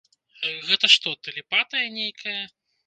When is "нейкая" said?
2.01-2.39